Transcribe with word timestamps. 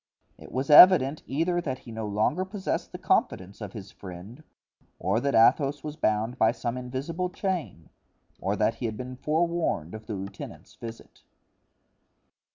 It 0.39 0.51
was 0.51 0.71
evident 0.71 1.21
either 1.27 1.61
that 1.61 1.77
he 1.77 1.91
no 1.91 2.07
longer 2.07 2.43
possessed 2.43 2.91
the 2.91 2.97
confidence 2.97 3.61
of 3.61 3.73
his 3.73 3.91
friend, 3.91 4.43
or 4.97 5.19
that 5.19 5.35
Athos 5.35 5.83
was 5.83 5.95
bound 5.95 6.39
by 6.39 6.53
some 6.53 6.75
invisible 6.75 7.29
chain, 7.29 7.87
or 8.39 8.55
that 8.55 8.73
he 8.73 8.87
had 8.87 8.97
been 8.97 9.15
forewarned 9.15 9.93
of 9.93 10.07
the 10.07 10.15
lieutenant's 10.15 10.73
visit. 10.73 11.21